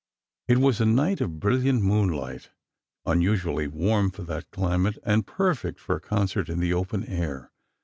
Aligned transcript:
It 0.47 0.57
was 0.57 0.81
a 0.81 0.85
night 0.87 1.21
of 1.21 1.39
brilliant 1.39 1.83
moonlight, 1.83 2.49
unusually 3.05 3.67
warm 3.67 4.09
for 4.09 4.23
that 4.23 4.49
climate 4.49 4.97
and 5.03 5.27
perfect 5.27 5.79
for 5.79 5.95
a 5.97 6.01
concert 6.01 6.49
in 6.49 6.59
the 6.59 6.73
open 6.73 7.03
air. 7.05 7.51